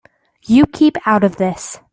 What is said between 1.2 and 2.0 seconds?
of this.